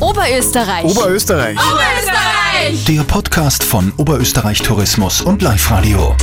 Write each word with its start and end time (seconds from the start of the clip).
Oberösterreich. 0.00 0.84
Oberösterreich. 0.84 1.56
Oberösterreich. 1.58 2.84
Der 2.86 3.02
Podcast 3.02 3.64
von 3.64 3.92
Oberösterreich 3.96 4.62
Tourismus 4.62 5.20
und 5.20 5.42
Live 5.42 5.70
Radio. 5.72 6.14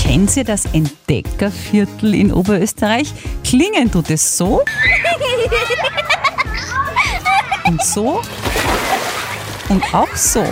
Kennt 0.00 0.34
ihr 0.36 0.44
das 0.44 0.64
Entdeckerviertel 0.72 2.14
in 2.14 2.32
Oberösterreich? 2.32 3.12
Klingen 3.44 3.90
tut 3.90 4.08
es 4.08 4.38
so. 4.38 4.62
Und 7.66 7.82
so. 7.82 8.22
Und 9.68 9.82
auch 9.94 10.16
so. 10.16 10.44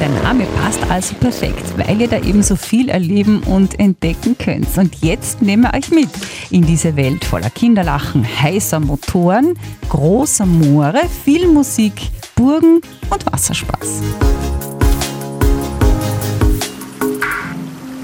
Der 0.00 0.08
Name 0.08 0.46
passt 0.62 0.82
also 0.90 1.14
perfekt, 1.16 1.62
weil 1.76 2.00
ihr 2.00 2.08
da 2.08 2.16
eben 2.20 2.42
so 2.42 2.56
viel 2.56 2.88
erleben 2.88 3.42
und 3.42 3.78
entdecken 3.78 4.34
könnt. 4.38 4.66
Und 4.78 4.96
jetzt 5.02 5.42
nehmen 5.42 5.64
wir 5.64 5.74
euch 5.74 5.90
mit 5.90 6.08
in 6.48 6.62
diese 6.62 6.96
Welt 6.96 7.22
voller 7.22 7.50
Kinderlachen, 7.50 8.24
heißer 8.24 8.80
Motoren, 8.80 9.58
großer 9.90 10.46
Moore, 10.46 11.02
viel 11.24 11.46
Musik, 11.48 11.92
Burgen 12.34 12.80
und 13.10 13.30
Wasserspaß. 13.30 14.00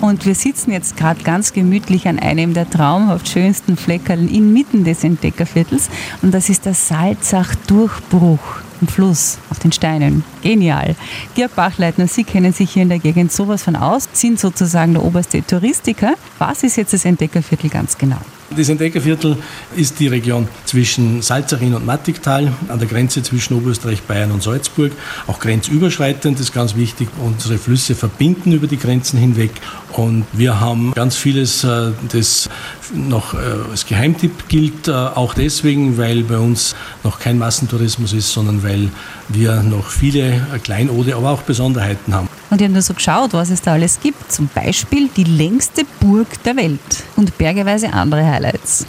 Und 0.02 0.26
wir 0.26 0.34
sitzen 0.34 0.72
jetzt 0.72 0.98
gerade 0.98 1.22
ganz 1.22 1.54
gemütlich 1.54 2.06
an 2.08 2.18
einem 2.18 2.52
der 2.52 2.68
traumhaft 2.68 3.26
schönsten 3.26 3.78
Fleckerln 3.78 4.28
inmitten 4.28 4.84
des 4.84 5.02
Entdeckerviertels. 5.02 5.88
Und 6.20 6.34
das 6.34 6.50
ist 6.50 6.66
der 6.66 6.74
Salzach-Durchbruch 6.74 8.65
im 8.80 8.88
Fluss 8.88 9.38
auf 9.50 9.58
den 9.58 9.72
Steinen. 9.72 10.24
Genial. 10.42 10.96
Georg 11.34 11.54
Bachleitner, 11.54 12.06
Sie 12.06 12.24
kennen 12.24 12.52
sich 12.52 12.72
hier 12.72 12.82
in 12.82 12.88
der 12.88 12.98
Gegend 12.98 13.32
sowas 13.32 13.62
von 13.62 13.76
aus, 13.76 14.08
sind 14.12 14.40
sozusagen 14.40 14.94
der 14.94 15.04
oberste 15.04 15.42
Touristiker. 15.42 16.14
Was 16.38 16.62
ist 16.62 16.76
jetzt 16.76 16.92
das 16.92 17.04
Entdeckerviertel 17.04 17.70
ganz 17.70 17.96
genau? 17.98 18.18
Das 18.54 18.68
Entdeckerviertel 18.68 19.36
ist 19.74 19.98
die 19.98 20.06
Region 20.06 20.46
zwischen 20.66 21.20
Salzaching 21.20 21.74
und 21.74 21.84
Mattigtal, 21.84 22.52
an 22.68 22.78
der 22.78 22.86
Grenze 22.86 23.22
zwischen 23.22 23.54
Oberösterreich, 23.54 24.02
Bayern 24.02 24.30
und 24.30 24.42
Salzburg, 24.42 24.92
auch 25.26 25.40
grenzüberschreitend, 25.40 26.38
ist 26.38 26.54
ganz 26.54 26.76
wichtig. 26.76 27.08
Unsere 27.24 27.58
Flüsse 27.58 27.96
verbinden 27.96 28.52
über 28.52 28.68
die 28.68 28.78
Grenzen 28.78 29.18
hinweg 29.18 29.50
und 29.92 30.26
wir 30.32 30.60
haben 30.60 30.92
ganz 30.94 31.16
vieles, 31.16 31.64
äh, 31.64 31.90
das 32.12 32.48
noch 32.94 33.34
äh, 33.34 33.38
als 33.70 33.86
Geheimtipp 33.86 34.48
gilt, 34.48 34.86
äh, 34.86 34.92
auch 34.92 35.34
deswegen, 35.34 35.98
weil 35.98 36.22
bei 36.22 36.38
uns 36.38 36.76
noch 37.02 37.18
kein 37.18 37.38
Massentourismus 37.38 38.12
ist, 38.12 38.30
sondern 38.30 38.62
weil 38.62 38.90
wir 39.28 39.62
noch 39.62 39.88
viele 39.88 40.46
Kleinode, 40.62 41.16
aber 41.16 41.30
auch 41.30 41.42
Besonderheiten 41.42 42.14
haben. 42.14 42.28
Und 42.50 42.60
ich 42.60 42.64
habe 42.64 42.72
nur 42.72 42.82
so 42.82 42.94
geschaut, 42.94 43.32
was 43.32 43.50
es 43.50 43.62
da 43.62 43.72
alles 43.72 44.00
gibt. 44.00 44.30
Zum 44.30 44.48
Beispiel 44.54 45.08
die 45.16 45.24
längste 45.24 45.82
Burg 46.00 46.42
der 46.44 46.56
Welt 46.56 46.80
und 47.16 47.36
bergeweise 47.38 47.92
andere 47.92 48.24
Highlights. 48.24 48.86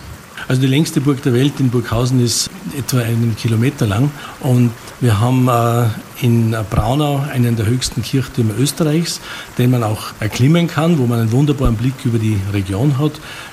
Also 0.47 0.61
die 0.61 0.67
längste 0.67 1.01
Burg 1.01 1.21
der 1.23 1.33
Welt 1.33 1.59
in 1.59 1.69
Burghausen 1.69 2.23
ist 2.23 2.49
etwa 2.77 2.99
einen 2.99 3.35
Kilometer 3.35 3.85
lang 3.85 4.11
und 4.39 4.71
wir 5.01 5.19
haben 5.19 5.49
äh, 5.49 5.87
in 6.25 6.55
Braunau 6.69 7.21
einen 7.31 7.57
der 7.57 7.65
höchsten 7.65 8.01
Kirchtürme 8.01 8.53
Österreichs, 8.57 9.19
den 9.57 9.71
man 9.71 9.83
auch 9.83 10.13
erklimmen 10.21 10.67
kann, 10.67 10.99
wo 10.99 11.05
man 11.05 11.19
einen 11.19 11.31
wunderbaren 11.33 11.75
Blick 11.75 11.93
über 12.05 12.17
die 12.17 12.39
Region 12.53 12.97
hat. 12.97 13.11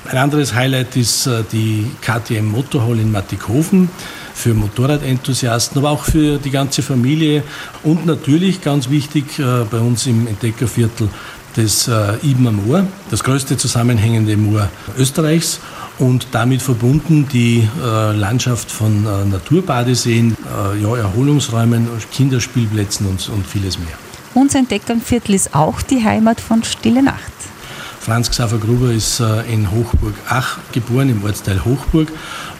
Ein 0.08 0.18
anderes 0.18 0.54
Highlight 0.54 0.94
ist 0.94 1.26
äh, 1.26 1.42
die 1.50 1.90
KTM 2.00 2.46
Motorhall 2.46 3.00
in 3.00 3.10
Mattighofen 3.10 3.90
für 4.34 4.52
Motorradenthusiasten, 4.52 5.78
aber 5.78 5.90
auch 5.90 6.04
für 6.04 6.38
die 6.38 6.50
ganze 6.50 6.82
Familie 6.82 7.42
und 7.82 8.04
natürlich 8.04 8.60
ganz 8.60 8.90
wichtig 8.90 9.38
äh, 9.38 9.64
bei 9.70 9.78
uns 9.78 10.06
im 10.06 10.26
Entdeckerviertel 10.26 11.08
das 11.56 11.86
äh, 11.86 12.16
Ibner 12.22 12.50
Moor, 12.50 12.84
das 13.10 13.22
größte 13.22 13.56
zusammenhängende 13.56 14.36
Moor 14.36 14.68
Österreichs 14.98 15.60
und 16.00 16.26
damit 16.32 16.60
verbunden 16.60 17.28
die 17.32 17.68
äh, 17.80 18.12
Landschaft 18.12 18.70
von 18.72 19.04
Naturbadeseen, 19.04 20.36
ja, 20.82 20.96
Erholungsräumen, 20.96 21.86
Kinderspielplätzen 22.12 23.06
und, 23.06 23.28
und 23.28 23.46
vieles 23.46 23.78
mehr. 23.78 23.96
Unser 24.34 24.58
Entdeckerviertel 24.58 25.36
ist 25.36 25.54
auch 25.54 25.80
die 25.80 26.02
Heimat 26.02 26.40
von 26.40 26.64
Stille 26.64 27.04
Nacht. 27.04 27.43
Franz 28.04 28.30
Xaver 28.30 28.58
Gruber 28.58 28.92
ist 28.92 29.20
äh, 29.20 29.50
in 29.50 29.70
Hochburg-Ach 29.70 30.58
geboren, 30.72 31.08
im 31.08 31.24
Ortsteil 31.24 31.64
Hochburg. 31.64 32.08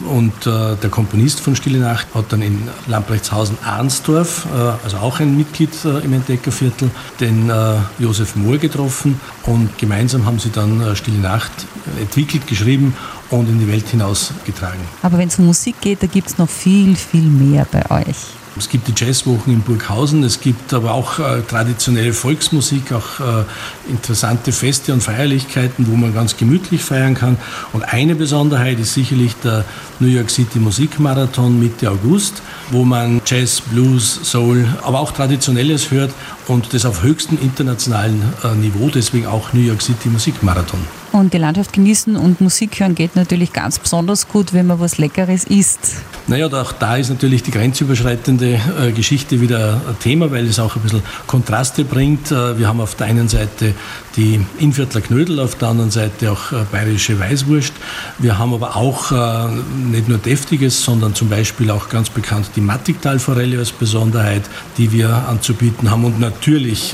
Und 0.09 0.32
äh, 0.47 0.75
der 0.77 0.88
Komponist 0.88 1.41
von 1.41 1.55
Stille 1.55 1.81
Nacht 1.81 2.06
hat 2.15 2.32
dann 2.32 2.41
in 2.41 2.66
Lamprechtshausen-Arnsdorf, 2.87 4.47
äh, 4.47 4.59
also 4.82 4.97
auch 4.97 5.21
ein 5.21 5.37
Mitglied 5.37 5.72
im 5.84 6.15
Entdeckerviertel, 6.15 6.91
den 7.21 7.53
Josef 7.99 8.37
Mohr 8.37 8.56
getroffen. 8.56 9.21
Und 9.43 9.77
gemeinsam 9.77 10.25
haben 10.25 10.38
sie 10.38 10.50
dann 10.50 10.97
Stille 10.97 11.19
Nacht 11.19 11.53
entwickelt, 12.00 12.47
geschrieben 12.47 12.94
und 13.28 13.47
in 13.47 13.59
die 13.59 13.69
Welt 13.69 13.87
hinausgetragen. 13.88 14.81
Aber 15.03 15.19
wenn 15.19 15.28
es 15.28 15.38
um 15.38 15.47
Musik 15.47 15.81
geht, 15.82 16.03
da 16.03 16.06
gibt 16.06 16.28
es 16.28 16.38
noch 16.38 16.49
viel, 16.49 16.97
viel 16.97 17.22
mehr 17.22 17.66
bei 17.71 17.91
euch. 17.91 18.16
Es 18.56 18.69
gibt 18.69 18.87
die 18.87 18.94
Jazzwochen 18.97 19.53
in 19.53 19.62
Burghausen, 19.62 20.22
es 20.22 20.41
gibt 20.41 20.72
aber 20.72 20.94
auch 20.94 21.19
äh, 21.19 21.42
traditionelle 21.42 22.12
Volksmusik, 22.12 22.92
auch 22.92 23.19
äh, 23.19 23.44
interessante 23.91 24.53
Feste 24.53 24.92
und 24.92 25.03
Feierlichkeiten, 25.03 25.88
wo 25.91 25.97
man 25.97 26.15
ganz 26.15 26.37
gemütlich 26.37 26.82
feiern 26.82 27.14
kann. 27.14 27.37
Und 27.72 27.82
eine 27.82 28.14
Besonderheit 28.14 28.78
ist 28.78 28.94
sicherlich 28.94 29.34
der 29.43 29.64
New 29.98 30.06
York 30.06 30.31
City 30.31 30.60
Musikmarathon 30.60 31.59
Mitte 31.59 31.91
August, 31.91 32.43
wo 32.70 32.84
man 32.84 33.20
Jazz, 33.26 33.60
Blues, 33.60 34.20
Soul, 34.22 34.66
aber 34.82 35.00
auch 35.00 35.10
Traditionelles 35.10 35.91
hört 35.91 36.12
und 36.47 36.75
das 36.75 36.84
auf 36.84 37.03
höchstem 37.03 37.38
internationalen 37.41 38.22
äh, 38.43 38.55
Niveau, 38.55 38.91
deswegen 38.91 39.27
auch 39.27 39.53
New 39.53 39.60
York 39.60 39.82
City 39.82 40.09
Musikmarathon. 40.09 40.81
Und 41.12 41.32
die 41.32 41.38
Landschaft 41.38 41.72
genießen 41.72 42.16
und 42.16 42.41
Musik 42.41 42.81
hören 42.81 42.97
geht 42.97 43.15
natürlich 43.15 43.53
ganz 43.53 43.78
besonders 43.78 44.27
gut, 44.27 44.53
wenn 44.53 44.66
man 44.66 44.81
was 44.81 44.99
Leckeres 44.99 45.44
isst. 45.44 46.03
Naja, 46.27 46.49
auch 46.49 46.72
da 46.72 46.97
ist 46.97 47.09
natürlich 47.09 47.44
die 47.44 47.53
grenzüberschreitende 47.53 48.59
äh, 48.81 48.93
Geschichte 48.93 49.41
wieder 49.41 49.81
ein 49.88 49.99
Thema, 50.00 50.32
weil 50.32 50.47
es 50.47 50.59
auch 50.59 50.75
ein 50.75 50.82
bisschen 50.82 51.03
Kontraste 51.28 51.84
bringt. 51.84 52.32
Äh, 52.32 52.59
wir 52.59 52.66
haben 52.66 52.81
auf 52.81 52.97
der 52.97 53.06
einen 53.06 53.28
Seite 53.28 53.75
die 54.16 54.44
Inviertler 54.59 55.03
Knödel, 55.03 55.38
auf 55.38 55.55
der 55.55 55.69
anderen 55.69 55.93
Seite 55.93 56.32
auch 56.32 56.50
äh, 56.50 56.65
bayerische 56.72 57.21
Weißwurst. 57.21 57.72
Wir 58.19 58.38
haben 58.38 58.53
aber 58.53 58.75
auch 58.75 59.12
äh, 59.12 59.53
nicht 59.93 60.09
nur 60.09 60.19
deftiges, 60.19 60.82
sondern 60.82 61.15
zum 61.15 61.28
Beispiel 61.28 61.71
auch 61.71 61.91
ganz 61.91 62.11
bekannt 62.11 62.50
die 62.56 62.61
Mattigtalforelle 62.61 63.59
als 63.59 63.71
Besonderheit, 63.71 64.43
die 64.78 64.91
wir 64.91 65.11
anzubieten 65.28 65.91
haben. 65.91 66.05
Und 66.05 66.19
natürlich 66.19 66.34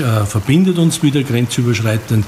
äh, 0.01 0.27
verbindet 0.27 0.79
uns 0.79 1.03
wieder 1.03 1.23
grenzüberschreitend 1.23 2.25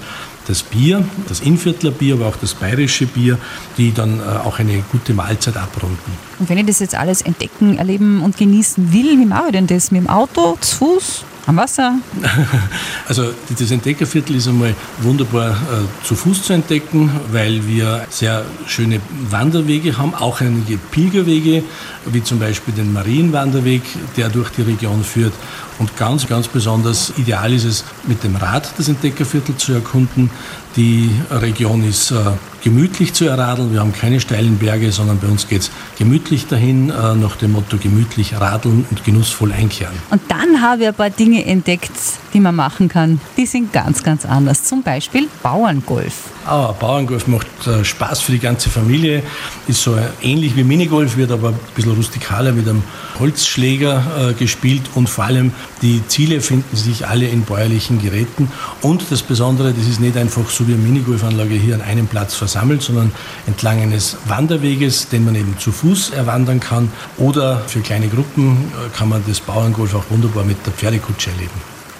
das 0.47 0.63
Bier, 0.63 1.05
das 1.29 1.41
Inviertler 1.41 1.91
Bier, 1.91 2.15
aber 2.15 2.27
auch 2.27 2.37
das 2.37 2.55
bayerische 2.55 3.07
Bier, 3.07 3.39
die 3.79 3.93
dann 3.93 4.21
äh, 4.21 4.23
auch 4.23 4.59
eine 4.59 4.83
gute 4.91 5.15
Mahlzeit 5.15 5.57
abrunden. 5.57 6.13
Und 6.39 6.49
wenn 6.49 6.59
ich 6.59 6.67
das 6.67 6.81
jetzt 6.81 6.95
alles 6.95 7.23
entdecken, 7.23 7.79
erleben 7.79 8.23
und 8.23 8.37
genießen 8.37 8.93
will, 8.93 9.19
wie 9.19 9.27
mache 9.27 9.47
ich 9.47 9.53
denn 9.53 9.67
das? 9.67 9.91
Mit 9.91 10.03
dem 10.03 10.09
Auto, 10.09 10.57
zu 10.61 10.77
Fuß? 10.77 11.25
Am 11.47 11.57
Wasser? 11.57 11.95
Also 13.09 13.35
das 13.59 13.71
Entdeckerviertel 13.71 14.37
ist 14.37 14.49
einmal 14.49 14.75
wunderbar 15.01 15.51
äh, 15.51 16.07
zu 16.07 16.15
Fuß 16.15 16.45
zu 16.45 16.53
entdecken, 16.53 17.11
weil 17.31 17.67
wir 17.67 18.07
sehr 18.09 18.45
schöne 18.67 19.01
Wanderwege 19.29 19.99
haben, 19.99 20.15
auch 20.15 20.41
einige 20.41 20.79
Pilgerwege, 20.79 21.65
wie 22.07 22.23
zum 22.23 22.39
Beispiel 22.39 22.73
den 22.73 22.93
Marienwanderweg, 22.93 23.83
der 24.17 24.31
durch 24.31 24.51
die 24.51 24.63
Region 24.63 25.05
führt. 25.05 25.35
Und 25.79 25.97
ganz, 25.97 26.27
ganz 26.27 26.49
besonders 26.49 27.13
ideal 27.19 27.53
ist 27.53 27.65
es, 27.65 27.85
mit 28.07 28.23
dem 28.23 28.37
Rad 28.37 28.73
das 28.79 28.89
Entdeckerviertel 28.89 29.57
zu 29.57 29.73
erkunden. 29.73 30.31
Die 30.77 31.11
Region 31.31 31.85
ist 31.87 32.13
äh, 32.13 32.17
gemütlich 32.63 33.13
zu 33.13 33.27
erradeln. 33.27 33.73
Wir 33.73 33.81
haben 33.81 33.93
keine 33.93 34.21
steilen 34.21 34.59
Berge, 34.59 34.93
sondern 34.93 35.19
bei 35.19 35.29
uns 35.29 35.49
geht 35.49 35.63
es 35.63 35.71
gemütlich 35.99 36.47
dahin, 36.47 36.91
äh, 36.91 37.15
nach 37.15 37.37
dem 37.37 37.53
Motto 37.53 37.77
gemütlich 37.77 38.35
radeln 38.35 38.87
und 38.89 39.05
genussvoll 39.05 39.53
einkehren. 39.53 39.95
Und 40.11 40.23
dann 40.29 40.63
habe 40.63 40.83
ich 40.83 40.89
ein 40.89 40.95
paar 40.95 41.11
Dinge 41.11 41.45
entdeckt, 41.45 41.93
die 42.33 42.41
man 42.41 42.55
machen 42.55 42.89
kann. 42.89 43.21
Die 43.37 43.47
sind 43.47 43.73
ganz, 43.73 44.03
ganz 44.03 44.25
anders. 44.25 44.65
Zum 44.65 44.83
Beispiel 44.83 45.29
Bauerngolf. 45.43 46.31
Ah, 46.47 46.73
Bauerngolf 46.73 47.27
macht 47.27 47.47
äh, 47.67 47.85
Spaß 47.85 48.21
für 48.21 48.33
die 48.33 48.39
ganze 48.39 48.71
Familie. 48.71 49.23
Ist 49.69 49.83
so 49.83 49.97
ähnlich 50.23 50.57
wie 50.57 50.65
Minigolf, 50.65 51.17
wird 51.17 51.31
aber 51.31 51.49
ein 51.49 51.59
bisschen 51.75 51.93
rustikaler 51.93 52.53
mit 52.53 52.69
einem 52.69 52.83
Holzschläger 53.19 54.31
äh, 54.31 54.33
gespielt 54.35 54.83
und 54.95 55.09
vor 55.09 55.25
allem 55.25 55.53
die 55.83 56.03
Ziele 56.09 56.41
finden 56.41 56.77
sich 56.77 57.07
alle 57.07 57.29
in 57.29 57.43
bäuerlichen 57.43 58.01
Geräten. 58.01 58.51
Und 58.81 59.05
das 59.11 59.23
Besondere, 59.23 59.73
das 59.73 59.87
ist 59.87 60.01
nicht 60.01 60.17
einfach 60.17 60.49
so 60.49 60.67
wie 60.67 60.75
eine 60.75 60.83
Minigolfanlage 60.83 61.55
hier 61.55 61.75
an 61.75 61.83
einem 61.83 62.07
Platz 62.07 62.35
versammelt, 62.35 62.52
sondern 62.83 63.13
entlang 63.47 63.81
eines 63.81 64.17
Wanderweges, 64.27 65.09
den 65.09 65.25
man 65.25 65.35
eben 65.35 65.59
zu 65.59 65.73
Fuß 65.73 66.11
erwandern 66.11 66.61
kann. 66.61 66.91
Oder 67.19 67.61
für 67.67 67.81
kleine 67.81 68.09
Gruppen 68.09 68.73
äh, 68.73 68.97
kann 68.97 69.09
man 69.09 69.23
das 69.27 69.41
Bauerngolf 69.41 69.95
auch 69.95 70.05
wunderbar 70.11 70.45
mit 70.45 70.65
der 70.67 70.73
Pferdekutsche 70.73 71.31
erleben. 71.31 71.51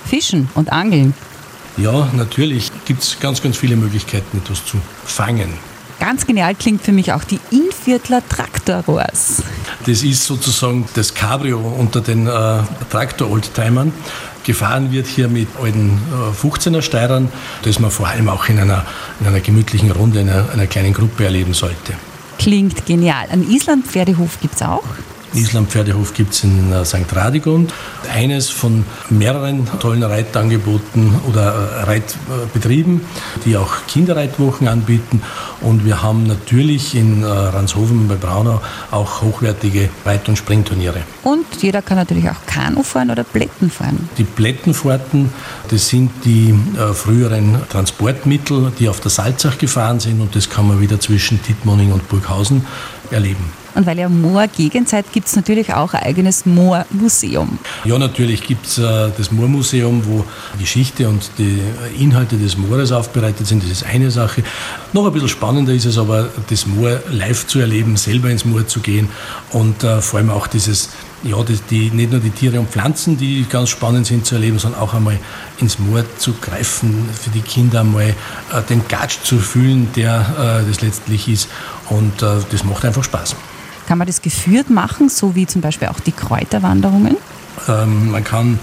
Fischen 0.05 0.49
und 0.55 0.73
Angeln. 0.73 1.15
Ja, 1.77 2.09
natürlich 2.13 2.71
gibt 2.85 3.03
es 3.03 3.19
ganz, 3.19 3.43
ganz 3.43 3.57
viele 3.57 3.77
Möglichkeiten, 3.77 4.39
etwas 4.39 4.65
zu 4.65 4.77
fangen. 5.05 5.55
Ganz 5.99 6.27
genial 6.27 6.55
klingt 6.55 6.83
für 6.83 6.93
mich 6.93 7.13
auch 7.13 7.25
die 7.25 7.39
Inviertler 7.51 8.23
Traktorrohrs. 8.29 9.43
Das 9.87 10.03
ist 10.03 10.25
sozusagen 10.25 10.87
das 10.95 11.15
Cabrio 11.15 11.59
unter 11.59 12.01
den 12.01 12.27
äh, 12.27 12.59
Traktor-Oldtimern. 12.91 13.93
Gefahren 14.45 14.93
wird 14.93 15.07
hier 15.07 15.29
mit 15.29 15.49
alten 15.61 16.01
äh, 16.13 16.47
15er 16.47 16.83
Steirern, 16.83 17.29
das 17.63 17.79
man 17.79 17.91
vor 17.91 18.09
allem 18.09 18.29
auch 18.29 18.49
in 18.49 18.59
einer, 18.59 18.85
in 19.21 19.27
einer 19.27 19.41
gemütlichen 19.41 19.91
Runde, 19.91 20.21
in 20.21 20.29
einer, 20.29 20.51
einer 20.53 20.67
kleinen 20.67 20.93
Gruppe 20.93 21.25
erleben 21.25 21.55
sollte. 21.55 21.95
klingt 22.39 22.87
genial. 22.87 23.27
Einen 23.31 23.49
Island-Pferdehof 23.49 24.41
gibt 24.41 24.57
es 24.57 24.63
auch. 24.63 24.85
Island 25.35 25.71
Pferdehof 25.71 26.15
gibt 26.15 26.35
es 26.35 26.45
in 26.45 26.73
äh, 26.73 26.85
St. 26.85 27.15
Radegund. 27.15 27.73
Eines 28.13 28.51
von 28.51 28.85
mehreren 29.11 29.67
tollen 29.81 30.03
Reitangeboten 30.03 31.15
oder 31.29 31.53
äh, 31.53 31.83
Reitbetrieben, 31.85 33.01
die 33.45 33.57
auch 33.57 33.87
Kinderreitwochen 33.87 34.69
anbieten. 34.69 35.23
Und 35.61 35.85
wir 35.85 36.03
haben 36.03 36.27
natürlich 36.27 36.95
in 36.95 37.23
äh, 37.23 37.27
Ranshofen 37.27 38.09
bei 38.09 38.17
Braunau 38.17 38.61
auch 38.91 39.23
hochwertige 39.23 39.89
Reit- 40.05 40.29
und 40.29 40.37
Springturniere. 40.37 41.03
Und 41.23 41.47
jeder 41.61 41.83
kann 41.83 41.97
natürlich 41.97 42.29
auch 42.29 42.47
Kanu 42.47 42.83
fahren 42.83 43.11
oder 43.11 43.25
Plätten 43.25 43.71
fahren. 43.71 44.09
Die 44.19 44.25
Plättenfahrten, 44.25 45.31
das 45.69 45.89
sind 45.89 46.11
die 46.25 46.55
früheren 46.95 47.57
Transportmittel, 47.69 48.73
die 48.79 48.89
auf 48.89 49.01
der 49.01 49.11
Salzach 49.11 49.59
gefahren 49.59 50.01
sind 50.01 50.21
und 50.21 50.35
das 50.35 50.51
kann 50.51 50.67
man 50.67 50.81
wieder 50.81 50.99
zwischen 51.01 51.43
Tittmoning 51.43 51.93
und 51.93 52.09
Burghausen 52.09 52.65
erleben. 53.11 53.62
Und 53.75 53.87
weil 53.87 53.99
ja 53.99 54.09
Moor 54.09 54.47
Gegend 54.49 54.89
seid, 54.89 55.13
gibt 55.13 55.29
es 55.29 55.37
natürlich 55.37 55.73
auch 55.73 55.95
ein 55.95 56.03
eigenes 56.03 56.47
Moormuseum. 56.47 57.59
Ja, 57.85 57.99
natürlich 57.99 58.43
gibt 58.43 58.67
es 58.67 58.79
äh, 58.79 59.11
das 59.17 59.31
Moormuseum, 59.31 60.03
wo 60.07 60.25
Geschichte 60.59 61.09
und 61.09 61.31
die 61.39 61.61
Inhalte 61.99 62.37
des 62.37 62.57
Moores 62.57 62.93
aufbereitet 62.93 63.47
sind. 63.47 63.63
Das 63.63 63.71
ist 63.71 63.85
eine 63.85 64.11
Sache. 64.11 64.43
Noch 64.93 65.07
ein 65.07 65.13
bisschen 65.13 65.29
spannender 65.29 65.73
ist 65.73 65.87
es 65.87 65.99
aber, 65.99 66.29
das 66.49 66.67
Moor 66.67 67.01
live 67.11 67.47
zu 67.47 67.59
erleben, 67.59 67.97
selber 67.97 68.31
ins 68.31 68.45
Moor 68.45 68.67
zu 68.67 68.81
gehen 68.81 69.09
und 69.51 69.85
äh, 69.85 70.01
vor 70.01 70.19
allem 70.19 70.31
auch 70.31 70.47
dieses 70.47 70.91
ja, 71.25 71.37
die, 71.71 71.91
nicht 71.91 72.11
nur 72.11 72.21
die 72.21 72.31
Tiere 72.31 72.59
und 72.59 72.71
Pflanzen, 72.71 73.17
die 73.17 73.47
ganz 73.49 73.69
spannend 73.69 74.07
sind 74.07 74.27
zu 74.27 74.35
erleben, 74.35 74.59
sondern 74.59 74.81
auch 74.81 74.95
einmal 74.95 75.19
ins 75.59 75.79
Moor 75.79 76.05
zu 76.19 76.35
greifen, 76.35 77.09
für 77.13 77.31
die 77.31 77.43
Kinder 77.43 77.81
einmal 77.81 78.09
äh, 78.53 78.63
den 78.69 78.87
Gatsch 78.89 79.19
zu 79.23 79.39
fühlen, 79.39 79.89
der 79.95 80.63
äh, 80.65 80.69
das 80.69 80.81
letztlich 80.81 81.29
ist. 81.29 81.49
Und 81.89 82.23
äh, 82.23 82.37
das 82.51 82.65
macht 82.65 82.85
einfach 82.85 83.05
Spaß. 83.05 83.37
Kann 83.87 83.99
man 83.99 84.07
das 84.07 84.23
geführt 84.23 84.71
machen, 84.71 85.09
so 85.09 85.35
wie 85.35 85.47
zum 85.47 85.61
Beispiel 85.61 85.89
auch 85.89 86.01
die 86.01 86.13
Kräuterwanderungen? 86.13 87.17
Ähm, 87.69 88.11
man 88.11 88.25
kann 88.25 88.59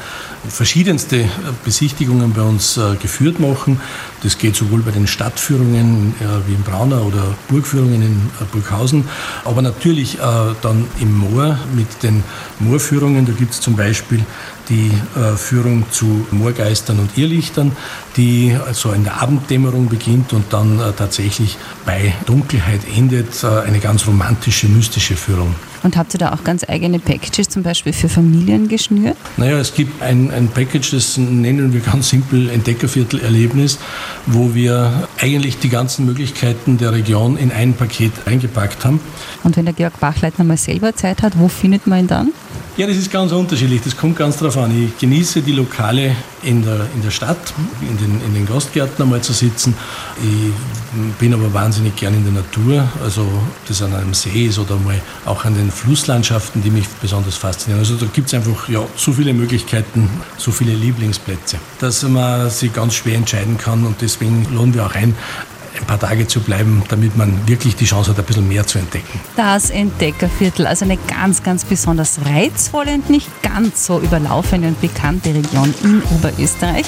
verschiedenste 0.48 1.30
Besichtigungen 1.66 2.34
bei 2.34 2.42
uns 2.42 2.78
äh, 2.78 2.96
geführt 2.96 3.40
machen. 3.40 3.80
Das 4.24 4.38
geht 4.38 4.56
sowohl 4.56 4.82
bei 4.82 4.92
den 4.92 5.08
Stadtführungen 5.08 6.14
äh, 6.20 6.48
wie 6.48 6.54
in 6.54 6.64
Braunau 6.64 7.04
oder 7.04 7.36
Burgführungen 7.50 8.02
in 8.02 8.32
äh, 8.40 8.46
Burghausen, 8.52 9.06
aber 9.46 9.62
natürlich 9.62 10.18
dann 10.62 10.86
im 11.00 11.18
Moor 11.18 11.58
mit 11.74 12.04
den 12.04 12.24
Moorführungen. 12.60 13.26
Da 13.26 13.32
gibt 13.34 13.54
es 13.54 13.62
zum 13.62 13.76
Beispiel 13.76 14.24
die 14.68 14.92
Führung 15.38 15.86
zu 15.92 16.28
Moorgeistern 16.32 17.00
und 17.00 17.18
Irrlichtern, 17.18 17.72
die 18.18 18.56
also 18.66 18.92
in 18.92 19.04
der 19.04 19.22
Abenddämmerung 19.22 19.90
beginnt 19.90 20.34
und 20.34 20.52
dann 20.52 20.80
tatsächlich 20.98 21.58
bei 21.86 22.14
Dunkelheit 22.26 22.82
endet. 22.96 23.44
Eine 23.44 23.80
ganz 23.80 24.06
romantische, 24.08 24.68
mystische 24.68 25.16
Führung. 25.16 25.56
Und 25.84 25.98
habt 25.98 26.14
ihr 26.14 26.18
da 26.18 26.34
auch 26.34 26.44
ganz 26.44 26.66
eigene 26.68 27.00
Packages 27.00 27.50
zum 27.50 27.64
Beispiel 27.64 27.94
für 27.94 28.10
Familien 28.10 28.68
geschnürt? 28.68 29.16
Naja, 29.38 29.58
es 29.60 29.74
gibt 29.74 30.02
ein, 30.02 30.32
ein 30.32 30.48
Package, 30.50 30.92
das 30.92 31.18
nennen 31.18 31.74
wir 31.74 31.82
ganz 31.82 32.10
simpel 32.10 32.50
Entdeckerviertel-Erlebnis, 32.50 33.80
wo 34.26 34.54
wir 34.54 35.08
eigentlich 35.20 35.60
die 35.60 35.70
ganzen 35.70 36.06
Möglichkeiten 36.06 36.78
der 36.78 36.92
Region 36.92 37.38
in 37.38 37.52
ein 37.52 37.74
Paket 37.74 38.12
eingepackt 38.26 38.84
haben. 38.84 39.00
Und 39.44 39.56
wenn 39.58 39.66
der 39.66 39.74
Georg 39.74 40.00
Bachleitner 40.00 40.44
mal 40.44 40.58
selber 40.58 40.96
Zeit 40.96 41.22
hat, 41.22 41.40
wo 41.40 41.48
findet 41.48 41.88
man 41.88 42.00
ihn 42.00 42.08
dann? 42.08 42.30
Ja, 42.78 42.88
das 42.88 42.96
ist 42.96 43.12
ganz 43.12 43.34
unterschiedlich. 43.34 43.82
Das 43.84 43.98
kommt 43.98 44.16
ganz 44.18 44.38
darauf 44.38 44.58
an. 44.58 44.72
Ich 44.86 44.98
genieße 44.98 45.42
die 45.42 45.52
Lokale 45.52 46.16
in 46.44 46.64
der, 46.64 46.88
in 46.96 47.02
der 47.04 47.12
Stadt, 47.12 47.54
in 47.82 47.98
den, 47.98 48.22
in 48.26 48.34
den 48.34 48.46
Gastgärten 48.46 49.04
einmal 49.04 49.20
zu 49.20 49.34
sitzen. 49.34 49.74
Ich 50.22 50.79
bin 51.20 51.34
aber 51.34 51.54
wahnsinnig 51.54 51.96
gern 51.96 52.14
in 52.14 52.24
der 52.24 52.34
Natur, 52.34 52.88
also 53.04 53.22
ob 53.22 53.68
das 53.68 53.82
an 53.82 53.94
einem 53.94 54.14
See 54.14 54.46
ist 54.46 54.60
oder 54.60 54.76
mal 54.78 55.00
auch 55.26 55.46
an 55.46 55.56
den 55.56 55.72
Flusslandschaften, 55.72 56.62
die 56.64 56.72
mich 56.72 56.88
besonders 57.02 57.36
faszinieren. 57.36 57.80
Also 57.80 57.96
da 57.96 58.06
gibt 58.12 58.28
es 58.28 58.34
einfach 58.34 58.68
ja, 58.70 58.82
so 58.96 59.14
viele 59.14 59.34
Möglichkeiten, 59.34 60.10
so 60.38 60.52
viele 60.52 60.74
Lieblingsplätze, 60.74 61.58
dass 61.80 62.04
man 62.04 62.50
sich 62.50 62.74
ganz 62.74 62.96
schwer 62.96 63.16
entscheiden 63.16 63.58
kann 63.58 63.86
und 63.86 64.02
deswegen 64.02 64.48
lohnen 64.54 64.74
wir 64.74 64.86
auch 64.86 64.96
ein, 64.96 65.16
ein 65.78 65.86
paar 65.86 66.00
Tage 66.00 66.26
zu 66.28 66.40
bleiben, 66.40 66.82
damit 66.90 67.18
man 67.18 67.48
wirklich 67.48 67.76
die 67.76 67.86
Chance 67.86 68.12
hat, 68.12 68.20
ein 68.20 68.26
bisschen 68.26 68.48
mehr 68.48 68.66
zu 68.66 68.80
entdecken. 68.80 69.20
Das 69.36 69.70
Entdeckerviertel, 69.70 70.66
also 70.68 70.86
eine 70.86 70.98
ganz, 70.98 71.44
ganz 71.44 71.66
besonders 71.66 72.20
reizvolle 72.26 72.94
und 72.94 73.10
nicht 73.10 73.28
ganz 73.42 73.86
so 73.86 74.00
überlaufene 74.00 74.68
und 74.68 74.80
bekannte 74.82 75.34
Region 75.34 75.74
in 75.84 76.02
Oberösterreich. 76.16 76.86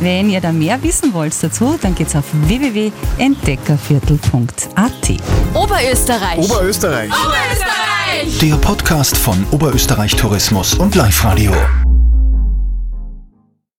Wenn 0.00 0.30
ihr 0.30 0.40
da 0.40 0.52
mehr 0.52 0.82
wissen 0.82 1.12
wollt 1.12 1.34
dazu, 1.42 1.78
dann 1.80 1.94
geht's 1.94 2.16
auf 2.16 2.24
www.entdeckerviertel.at. 2.32 5.10
Oberösterreich. 5.54 6.38
Oberösterreich. 6.38 7.10
Oberösterreich. 7.10 8.38
Der 8.40 8.54
Podcast 8.56 9.16
von 9.16 9.46
Oberösterreich 9.50 10.16
Tourismus 10.16 10.74
und 10.74 10.94
Live 10.94 11.24
Radio. 11.24 11.52